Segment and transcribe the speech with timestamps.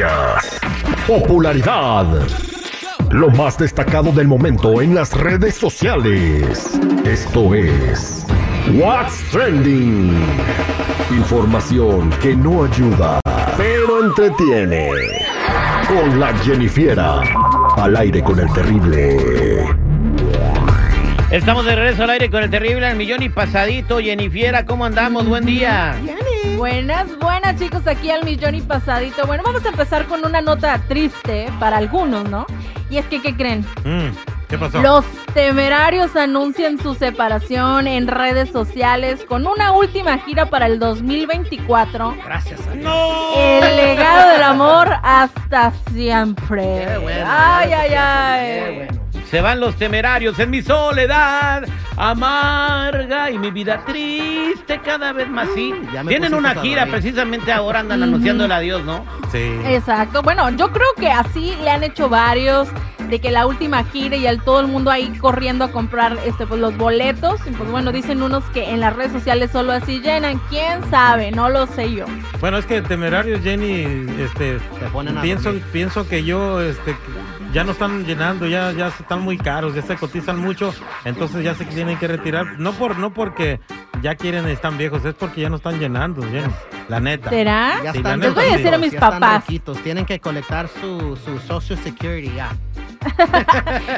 [0.00, 0.60] Tendencias.
[1.06, 2.06] Popularidad.
[3.10, 6.80] Lo más destacado del momento en las redes sociales.
[7.04, 8.26] Esto es
[8.72, 10.14] What's Trending.
[11.10, 13.20] Información que no ayuda,
[13.56, 14.90] pero entretiene.
[15.88, 17.20] Con la Jennifiera.
[17.76, 19.66] Al aire con el terrible.
[21.30, 23.98] Estamos de regreso al aire con el terrible al millón y pasadito.
[23.98, 25.26] Jennifiera, ¿cómo andamos?
[25.26, 25.96] Buen día.
[26.60, 29.26] Buenas, buenas chicos, aquí al millón y pasadito.
[29.26, 32.44] Bueno, vamos a empezar con una nota triste para algunos, ¿no?
[32.90, 33.64] Y es que, ¿qué creen?
[33.82, 34.10] Mm,
[34.46, 34.82] ¿Qué pasó?
[34.82, 42.16] Los temerarios anuncian su separación en redes sociales con una última gira para el 2024.
[42.26, 42.84] Gracias a Dios.
[42.84, 43.32] ¡No!
[43.38, 46.84] El legado del amor hasta siempre.
[46.86, 48.46] Qué bueno, ay, ay, ay.
[48.50, 48.99] Qué bueno.
[49.30, 51.64] Se van los temerarios en mi soledad
[51.96, 55.48] amarga y mi vida triste cada vez más.
[55.54, 59.04] Sí, ya me tienen una gira, precisamente ahora andan anunciando el adiós, ¿no?
[59.30, 59.56] Sí.
[59.66, 60.22] Exacto.
[60.22, 62.68] Bueno, yo creo que así le han hecho varios
[63.08, 66.46] de que la última gira y al todo el mundo ahí corriendo a comprar este
[66.46, 69.98] pues los boletos y pues bueno dicen unos que en las redes sociales solo así
[70.00, 72.04] llenan quién sabe no lo sé yo
[72.38, 75.64] Bueno, es que temerarios, Jenny, este, Se ponen a pienso, dormir.
[75.72, 76.94] pienso que yo, este,
[77.52, 80.72] ya no están llenando, ya, ya están muy caros, ya se cotizan mucho,
[81.04, 82.58] entonces ya se tienen que retirar.
[82.58, 83.60] No por, no porque
[84.02, 86.52] ya quieren, están viejos, es porque ya no están llenando, Jenny.
[86.88, 87.30] La neta.
[87.30, 89.44] será Ya Sí, están la neta, Les voy a decir a mis ya papás.
[89.82, 92.50] Tienen que colectar su, su social security ya.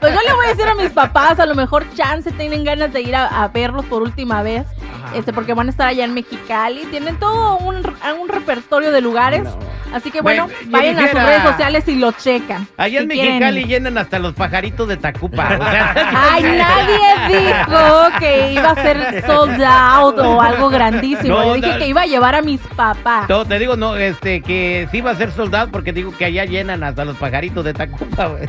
[0.00, 2.92] pues yo le voy a decir a mis papás a lo mejor chance tienen ganas
[2.92, 5.16] de ir a, a verlos por última vez Ajá.
[5.16, 9.48] este porque van a estar allá en Mexicali tienen todo un, un repertorio de lugares
[9.92, 13.16] así que bueno, Bueno, vayan a sus redes sociales y lo checan Allá en si
[13.16, 15.56] Mexicali llenan hasta los pajaritos de Tacupa.
[15.58, 15.94] o sea,
[16.32, 21.36] Ay, nadie dijo que iba a ser sold out o algo grandísimo.
[21.36, 21.78] No, Yo dije no.
[21.78, 23.28] que iba a llevar a mis papás.
[23.28, 26.44] No, te digo, no, este, que sí va a ser soldado porque digo que allá
[26.44, 28.46] llenan hasta los pajaritos de Tacupa, güey.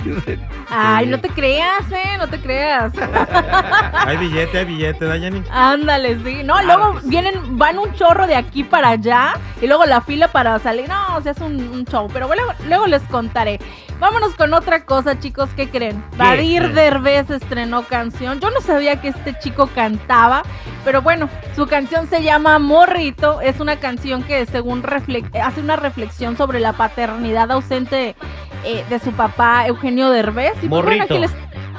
[0.70, 2.18] Ay, no te creas, ¿eh?
[2.18, 2.92] No te creas.
[4.06, 5.44] Hay billete, hay billete, ¿da, Jenny?
[5.52, 6.42] Ándale, sí.
[6.44, 10.58] No, luego vienen, van un chorro de aquí para allá y luego la fila para
[10.60, 10.88] salir.
[10.90, 12.08] No, o sea, es un, un show.
[12.14, 13.60] Pero luego, luego les contaré.
[14.00, 15.50] Vámonos con otra cosa, chicos.
[15.56, 16.04] ¿Qué creen?
[16.18, 18.40] Badir Derbez estrenó canción.
[18.40, 20.44] Yo no sabía que este chico cantaba,
[20.84, 23.42] pero bueno, su canción se llama Morrito.
[23.42, 28.16] Es una canción que según refle- hace una reflexión sobre la paternidad ausente
[28.64, 30.54] eh, de su papá Eugenio Derbez.
[30.64, 31.04] Y pues, bueno, Morrito.
[31.04, 31.32] aquí les...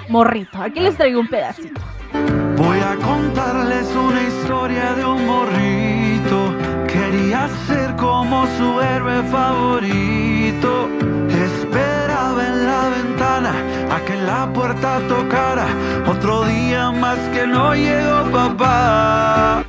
[0.08, 0.62] Morrito.
[0.62, 1.80] Aquí les traigo un pedacito.
[2.56, 6.54] Voy a contarles una historia de un morrito.
[7.32, 10.86] Quería ser como su héroe favorito.
[11.30, 13.54] Esperaba en la ventana
[13.90, 15.64] a que la puerta tocara.
[16.06, 19.64] Otro día más que no llegó papá.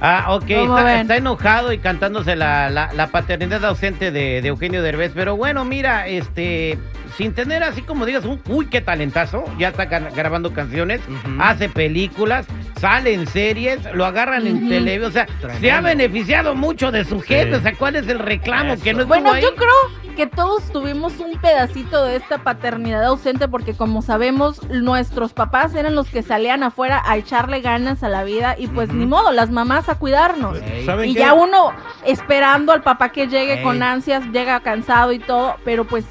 [0.00, 4.82] Ah, ok, ¿Cómo está, enojado y cantándose la, la- la paternidad ausente de, de Eugenio
[4.82, 6.78] Derbez, pero bueno, mira, este,
[7.16, 11.00] sin tener así como digas, un, uy, qué talentazo, ya está grabando canciones,
[11.40, 12.44] hace películas,
[12.78, 15.26] sale en series, lo agarran en televisión, o sea,
[15.60, 17.54] se ha beneficiado mucho de su jefe, Sí.
[17.56, 18.72] o sea, ¿cuál es el reclamo?
[18.74, 18.82] Eso.
[18.82, 19.42] Que no estuvo Bueno, ahí?
[19.42, 25.32] yo creo que todos tuvimos un pedacito de esta paternidad ausente porque como sabemos, nuestros
[25.32, 29.06] papás eran los que salían afuera a echarle ganas a la vida y pues ni
[29.06, 30.58] modo, las mamás a cuidarnos.
[30.62, 30.84] Ey.
[30.86, 31.20] ¿Saben Y qué?
[31.20, 31.72] ya uno
[32.04, 36.04] esperando al papá que llegue con ansias, llega cansado y todo, pero pues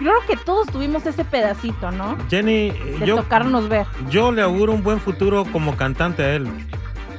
[0.00, 2.16] yo creo que todos tuvimos ese pedacito, ¿no?
[2.28, 3.86] Jenny, De yo, tocarnos ver.
[4.08, 6.48] yo le auguro un buen futuro como cantante a él.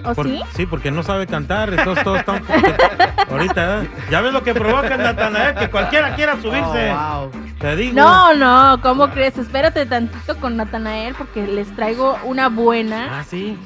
[0.04, 0.66] ¿O Por- sí?
[0.66, 2.74] porque no sabe cantar, entonces todo está un poquito...
[3.30, 3.90] Ahorita, ¿eh?
[4.10, 6.92] ya ves lo que provoca Natanael, que cualquiera quiera subirse.
[6.92, 7.32] Oh, wow.
[7.60, 7.94] Te digo.
[7.94, 9.38] No, no, ¿cómo crees?
[9.38, 13.20] Espérate tantito con Natanael porque les traigo una buena.
[13.20, 13.58] Ah, sí.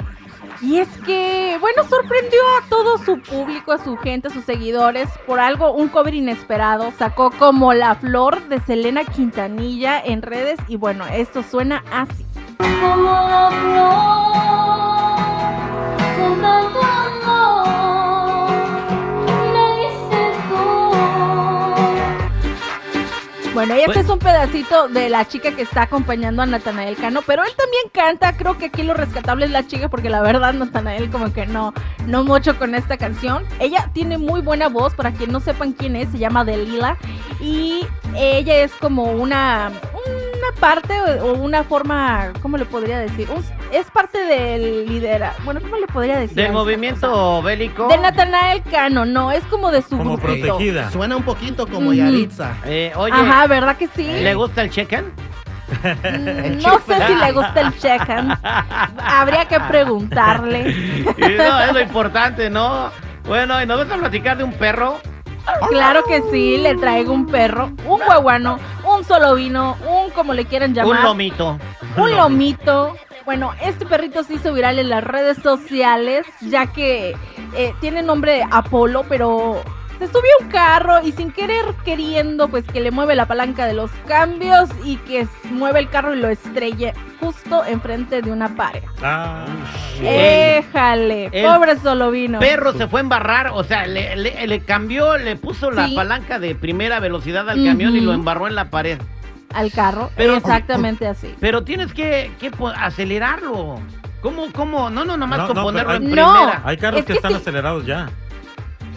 [0.62, 5.10] Y es que, bueno, sorprendió a todo su público, a su gente, a sus seguidores.
[5.28, 6.92] Por algo, un cover inesperado.
[6.98, 10.60] Sacó como la flor de Selena Quintanilla en redes.
[10.68, 12.26] Y bueno, esto suena así.
[12.58, 14.26] Como la flor
[23.66, 26.96] Bueno, y este Pues- es un pedacito de la chica que está acompañando a Natanael
[26.98, 27.22] Cano.
[27.26, 28.38] Pero él también canta.
[28.38, 29.90] Creo que aquí lo rescatable es la chica.
[29.90, 31.74] Porque la verdad, Natanael, como que no,
[32.06, 33.44] no mucho con esta canción.
[33.60, 34.94] Ella tiene muy buena voz.
[34.94, 36.98] Para quien no sepan quién es, se llama Delila.
[37.42, 43.28] Y ella es como una, una parte o una forma, ¿cómo le podría decir?
[43.32, 45.34] Un- es parte del lidera.
[45.44, 46.36] Bueno, ¿cómo le podría decir?
[46.36, 47.88] Del movimiento bélico.
[47.88, 50.48] De Natanael Cano, no, es como de su Como grupito.
[50.56, 50.90] protegida.
[50.92, 51.94] Suena un poquito como Ujú.
[51.94, 52.54] Yaritza.
[52.66, 54.04] Eh, oye, Ajá, ¿verdad que sí?
[54.06, 55.06] ¿le gusta el chicken?
[55.84, 58.32] Mm, No sé si le gusta el check-in.
[59.04, 60.70] Habría que preguntarle.
[61.18, 62.92] Y no, es lo importante, ¿no?
[63.26, 65.00] Bueno, y nos vas a platicar de un perro
[65.70, 70.46] Claro que sí, le traigo un perro, un guaguano, un solo vino, un como le
[70.46, 70.98] quieran llamar.
[71.00, 71.60] Un lomito.
[71.98, 72.96] un lomito.
[73.26, 77.16] Bueno, este perrito se hizo viral en las redes sociales, ya que
[77.56, 79.64] eh, tiene nombre de Apolo, pero
[79.98, 83.66] se subió a un carro y sin querer queriendo, pues que le mueve la palanca
[83.66, 88.56] de los cambios y que mueve el carro y lo estrelle justo enfrente de una
[88.56, 88.84] pared.
[89.02, 89.46] Ah,
[90.04, 92.40] Éjale, el pobre solo vino.
[92.40, 95.96] Perro se fue a embarrar, o sea, le, le- le cambió, le puso la Sí.
[95.96, 99.00] palanca de primera velocidad al camión y lo embarró en la pared.
[99.56, 101.34] Al carro, Pero- exactamente así.
[101.40, 103.80] Pero tienes que, que acelerarlo.
[104.22, 104.90] ¿Cómo, cómo?
[104.90, 106.34] No, no, nomás No, con no, ponerlo en hay- No.
[106.34, 106.62] primera.
[106.66, 107.38] hay carros Es que, que están sí.
[107.38, 108.10] acelerados ya.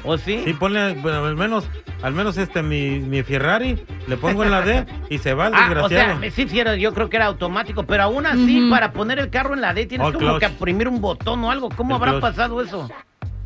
[0.04, 0.42] ¿O sí?
[0.44, 1.68] Sí, ponle, bueno, al menos,
[2.02, 5.54] al menos este, mi, mi Ferrari, le pongo en la D y se va el
[5.54, 6.20] Ah, o desgraciado.
[6.20, 9.28] sea, sí, sí, era- yo creo que era automático, pero aún así, para poner el
[9.30, 10.40] carro en la D tienes Oh, como clutch.
[10.40, 11.68] que oprimir un botón o algo.
[11.76, 12.22] ¿Cómo El habrá clutch.
[12.22, 12.88] pasado eso?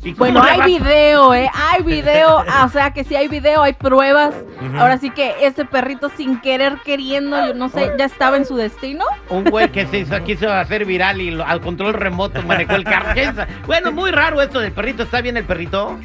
[0.03, 1.49] ¿Y cómo Bueno, hay video, ¿eh?
[1.53, 2.43] Hay video.
[2.65, 4.33] O sea que si hay video, hay pruebas.
[4.77, 8.55] Ahora sí que este perrito sin querer queriendo, yo no sé, ya estaba en su
[8.55, 9.05] destino.
[9.29, 12.83] Un güey que se hizo, quiso hacer viral y lo- al control remoto manejó el
[12.83, 13.13] carro.
[13.65, 15.03] Bueno, muy raro esto del perrito.
[15.03, 15.97] ¿Está bien el perrito?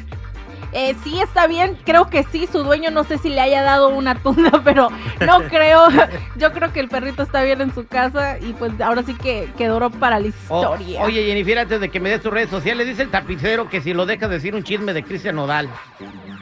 [0.71, 3.89] Eh, sí, está bien, creo que sí, su dueño no sé si le haya dado
[3.89, 4.89] una tunda, pero
[5.25, 5.87] no creo.
[6.35, 9.49] Yo creo que el perrito está bien en su casa y pues ahora sí que
[9.57, 11.01] quedó para la O- historia.
[11.01, 13.93] oye, Jennifer, antes de que me des tus redes sociales, dice el tapicero que si
[13.93, 15.67] lo dejas decir un chisme de Cristian Nodal.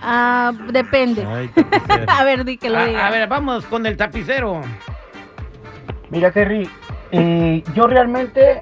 [0.01, 1.25] Ah, depende.
[1.25, 1.50] Ay.
[2.07, 3.07] A ver, di que lo A, diga.
[3.07, 4.62] a ver, vamos con el tapicero.
[6.09, 6.69] Mira, Terry,
[7.12, 8.62] eh, yo realmente,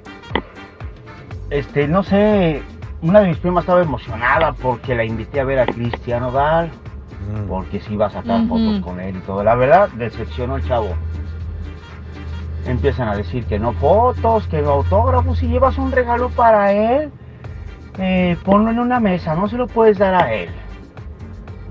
[1.50, 2.62] este, no sé,
[3.06, 6.70] una de mis primas estaba emocionada porque la invité a ver a Cristiano Dal,
[7.26, 7.48] Mm.
[7.48, 9.42] porque sí iba a sacar fotos con él y todo.
[9.42, 10.90] La verdad, decepcionó el chavo.
[12.66, 17.10] Empiezan a decir que no fotos, que no autógrafos, si llevas un regalo para él,
[17.98, 20.50] eh, ponlo en una mesa, no se lo puedes dar a él.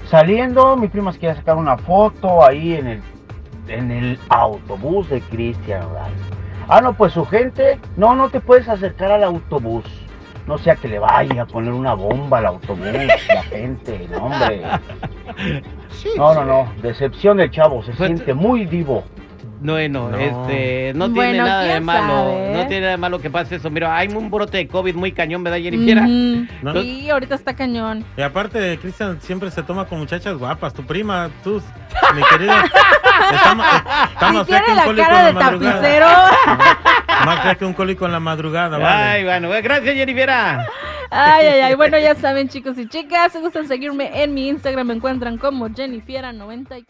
[0.10, 3.02] Saliendo, mi prima se quería sacar una foto ahí en el,
[3.68, 6.12] en el autobús de Cristian Nodal.
[6.68, 9.86] Ah, no, pues su gente, no, no te puedes acercar al autobús.
[10.48, 14.62] No sea que le vaya a poner una bomba al autobús, la gente, no, hombre.
[16.18, 19.04] No, no, no, decepción del chavo, se Pues- siente muy divo.
[19.58, 20.18] Bueno, No.
[20.18, 22.66] este, no tiene Bueno, nada de quién malo, sabe, no ¿eh?
[22.68, 23.72] tiene nada de malo que pase eso.
[23.72, 25.98] Mira, hay un brote de COVID muy cañón, ¿verdad, Jennifer?
[26.04, 26.46] Ujú.
[26.62, 26.82] ¿No?
[26.82, 28.06] Sí, ahorita está cañón.
[28.16, 30.74] Y aparte, Cristian siempre se toma con muchachas guapas.
[30.74, 31.60] Tu prima, tú,
[32.14, 32.64] mi querida.
[33.34, 33.66] Estamos,
[34.14, 35.74] estamos Si tiene que un la cólico cara de madrugada.
[35.82, 36.08] tapicero.
[37.26, 39.26] Más fea que un cólico en la madrugada, Ay, vale.
[39.26, 40.30] bueno, pues, gracias, Jennifer.
[40.30, 40.66] Ay,
[41.12, 41.76] ay, ay.
[41.76, 45.68] Bueno, ya saben, chicos y chicas, si gustan seguirme en mi Instagram, me encuentran como
[45.70, 46.86] Jennifiera94.